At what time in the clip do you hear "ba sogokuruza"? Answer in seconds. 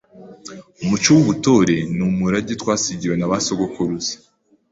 3.29-4.13